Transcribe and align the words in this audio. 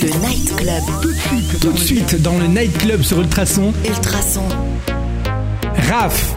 Le 0.00 0.08
Night 0.20 0.56
Club. 0.56 0.82
Tout 1.02 1.08
de 1.08 1.14
suite, 1.14 1.60
tout 1.60 1.72
de 1.72 1.78
suite 1.78 2.22
dans 2.22 2.38
le 2.38 2.46
Night 2.46 2.76
Club 2.78 3.02
sur 3.02 3.20
Ultrason. 3.20 3.72
Ultrason. 3.84 4.42
Raph. 5.88 6.34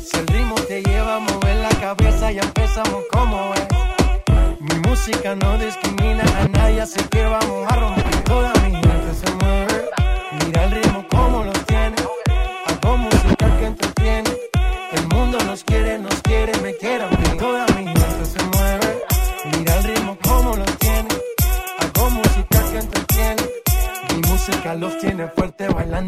Si 0.00 0.16
el 0.16 0.26
ritmo 0.28 0.54
te 0.68 0.82
lleva 0.82 1.16
a 1.16 1.54
la 1.54 1.68
cabeza 1.80 2.32
y 2.32 2.38
empezamos 2.38 3.04
como 3.12 3.52
es. 3.54 3.66
Mi 4.60 4.88
música 4.88 5.34
no 5.34 5.58
discrimina 5.58 6.22
a 6.40 6.48
nadie, 6.48 6.80
así 6.80 7.00
que 7.10 7.24
vamos 7.24 7.70
a 7.70 7.76
romper. 7.76 8.05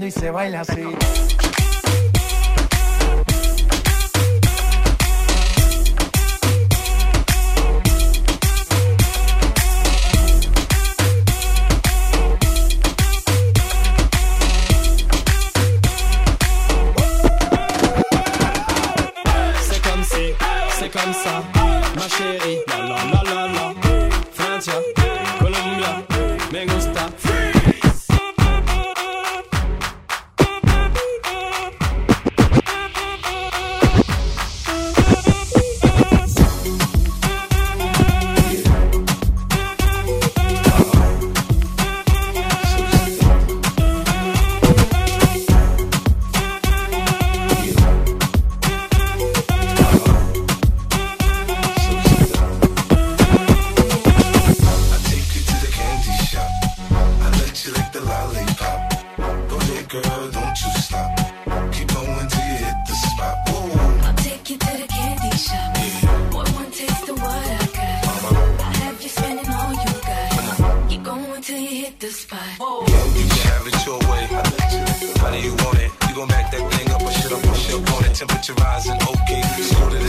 y 0.09 0.11
se 0.11 0.31
baila 0.31 0.63
así. 0.63 0.83
You 72.59 72.65
can 72.67 73.29
Have 73.47 73.67
it 73.69 73.87
your 73.87 73.99
way. 74.11 74.27
How 75.23 75.31
do 75.31 75.39
you 75.39 75.55
want 75.63 75.79
it? 75.79 75.93
You 76.09 76.15
gon' 76.17 76.27
back 76.27 76.51
that 76.51 76.73
thing 76.73 76.91
up 76.91 77.03
or 77.03 77.13
shit 77.13 77.31
up 77.31 77.39
or 77.47 77.55
shit 77.55 77.77
on 77.95 78.05
it? 78.05 78.15
Temperature 78.17 78.55
rising, 78.55 78.99
okay. 78.99 79.43
Slow 79.63 79.91
to 79.91 80.08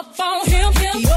up 0.00 0.20
on 0.20 0.46
him. 0.46 0.72
him. 0.72 1.09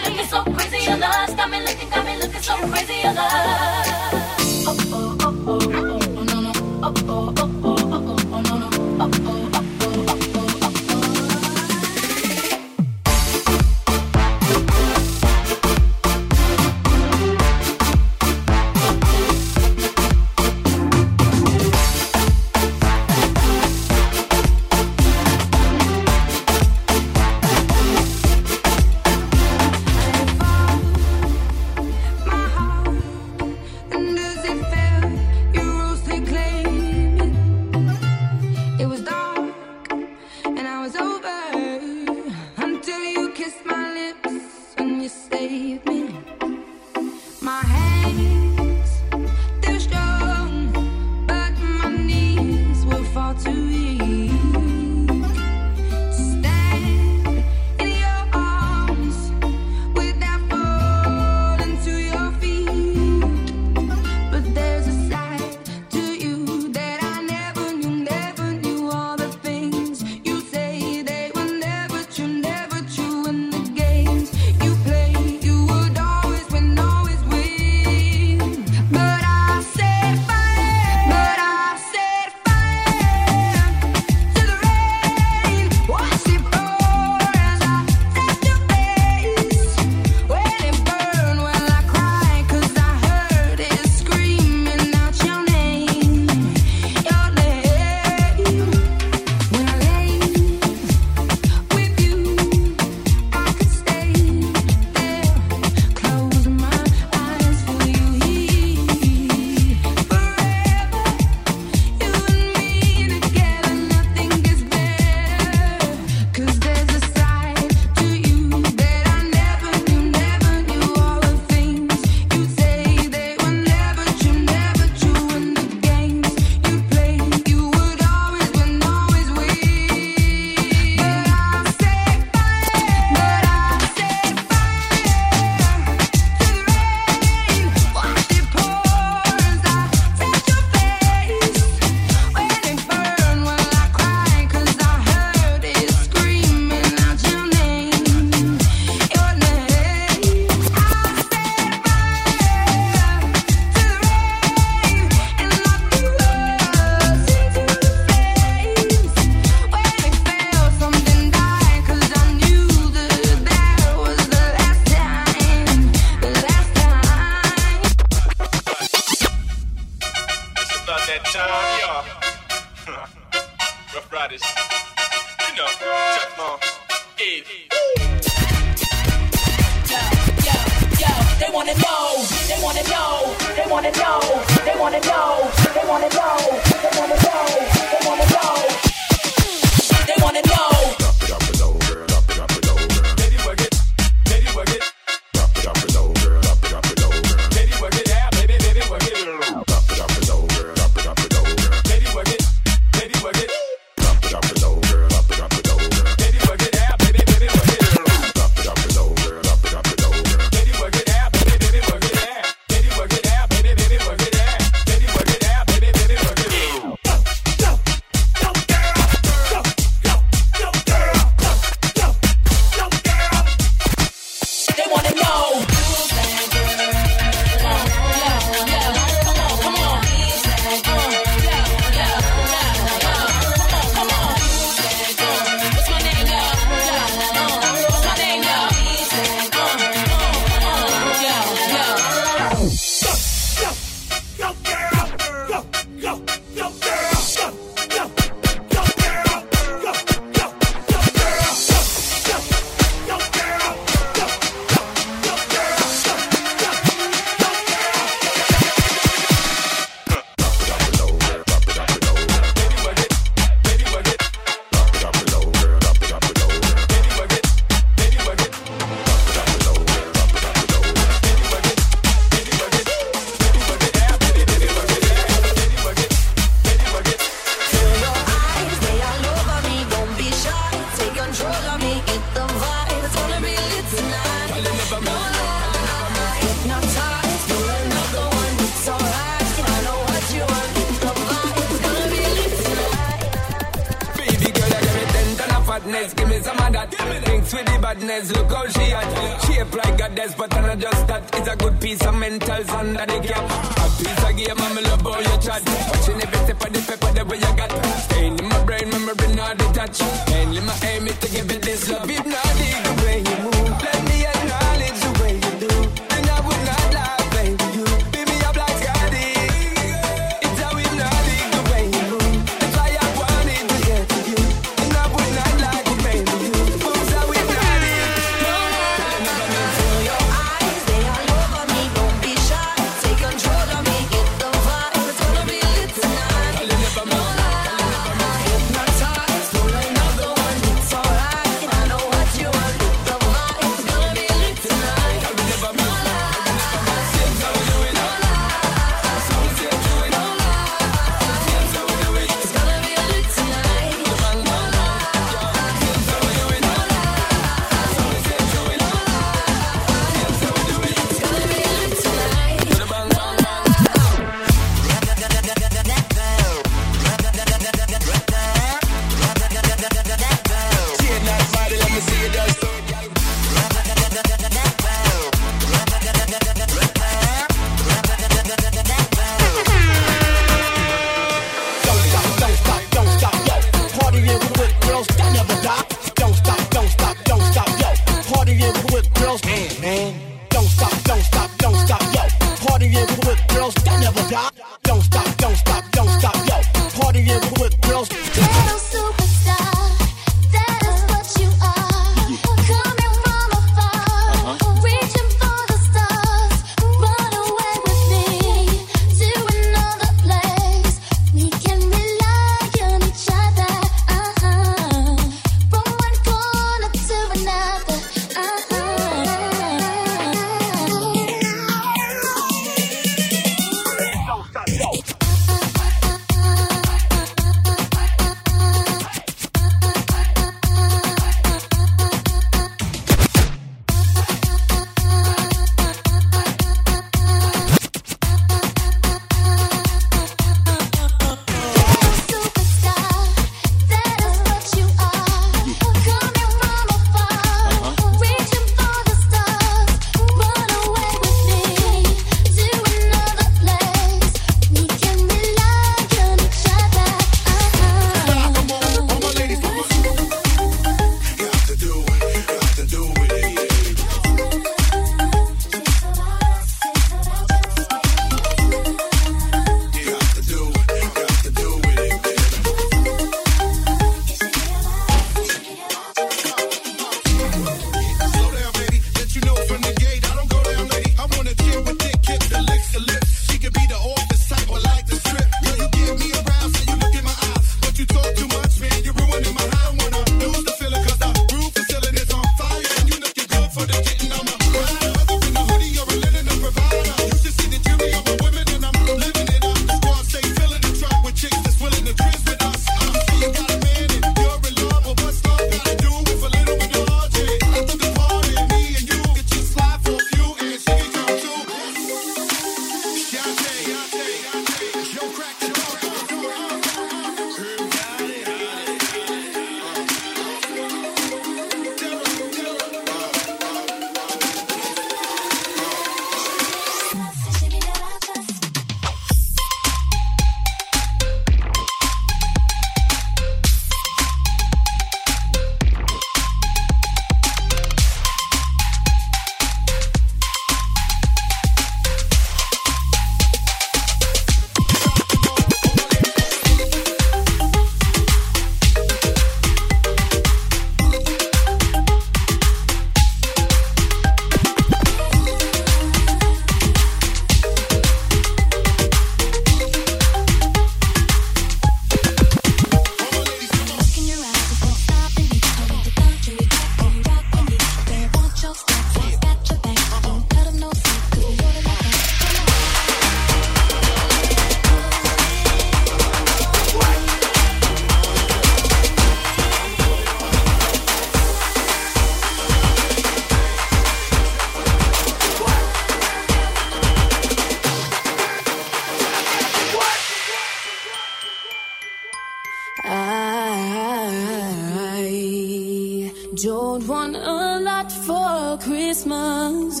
A 597.36 597.80
lot 597.80 598.10
for 598.10 598.78
Christmas. 598.78 600.00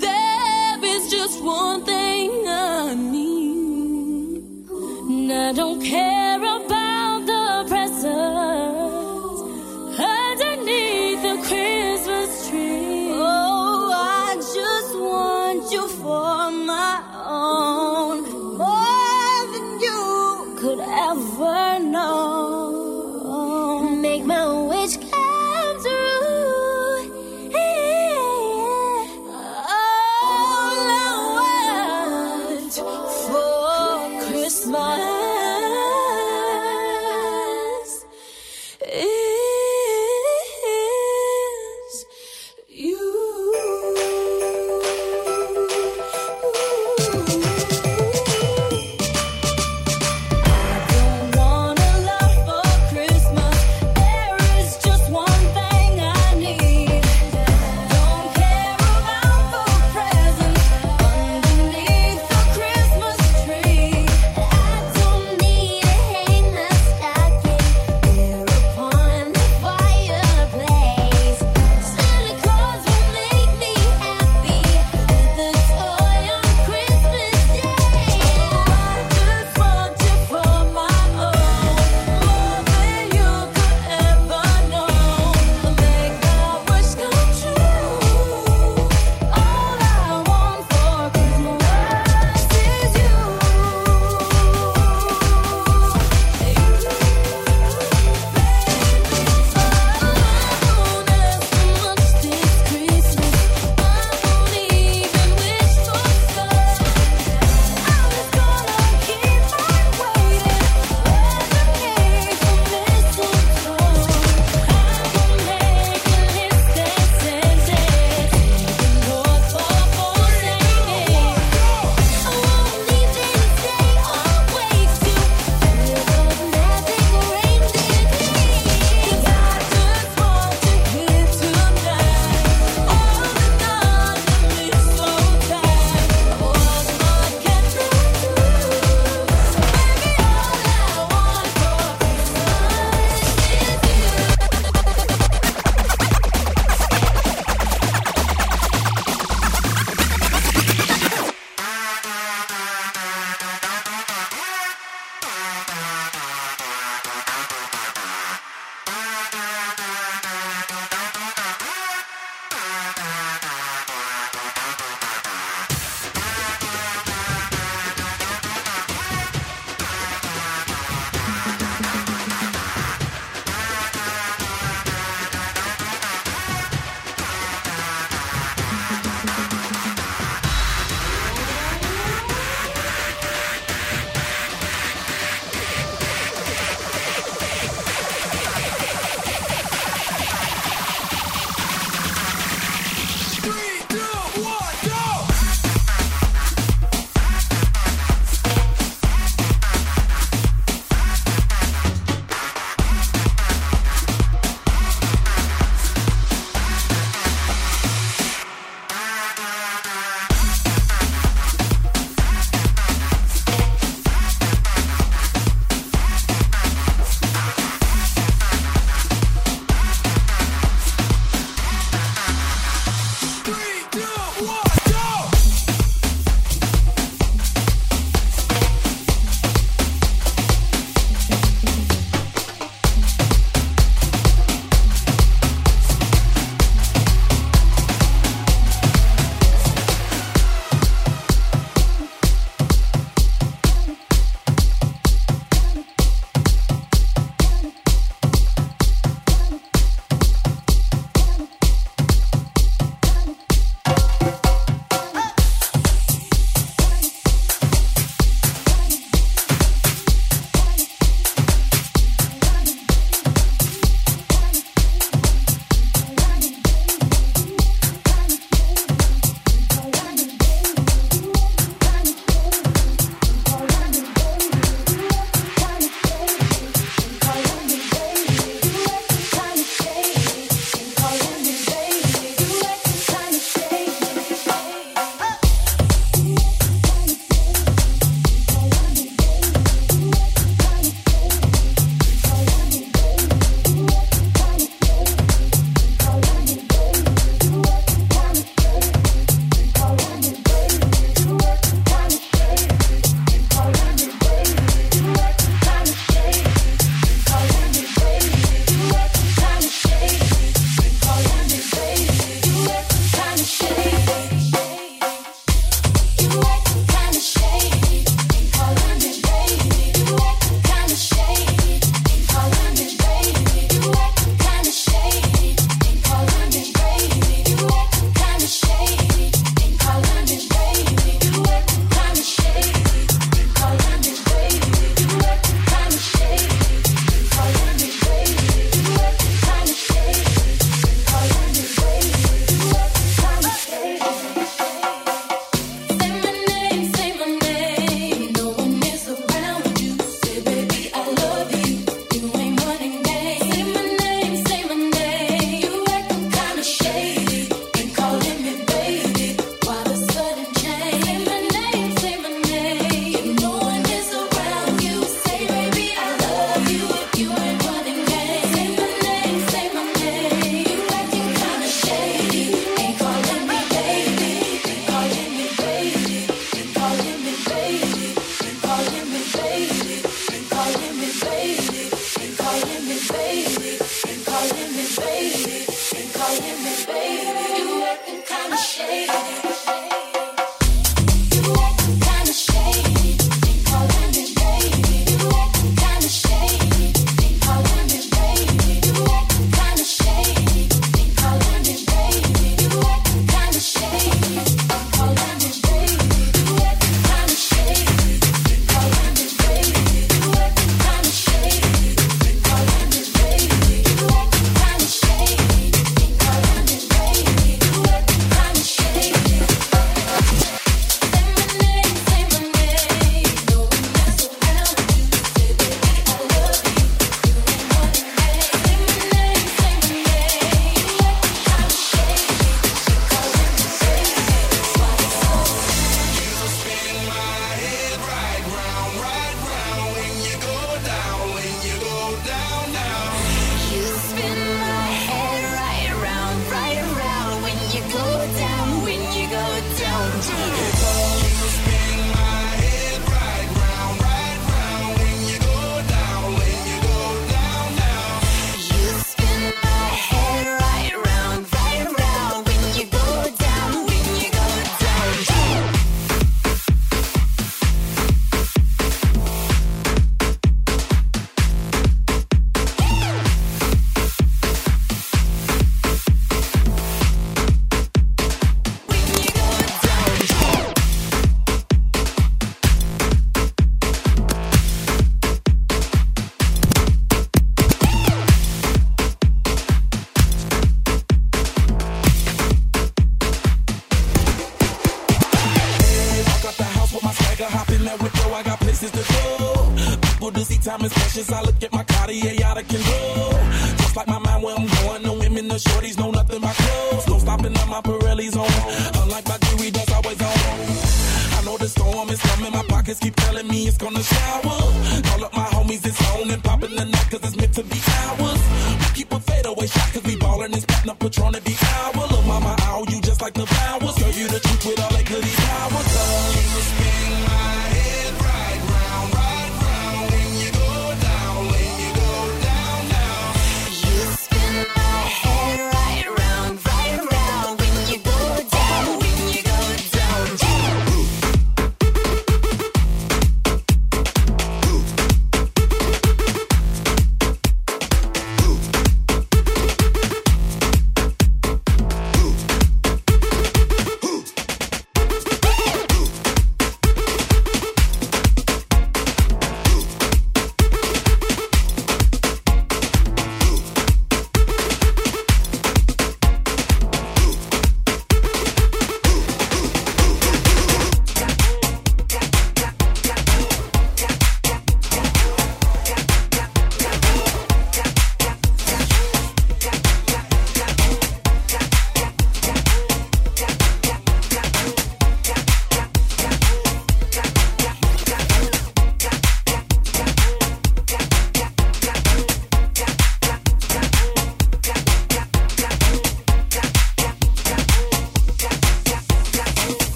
There 0.00 0.84
is 0.84 1.10
just 1.10 1.42
one 1.42 1.82
thing 1.84 2.30
I 2.46 2.94
need. 2.94 4.68
And 4.68 5.32
I 5.32 5.52
don't 5.52 5.80
care 5.82 6.33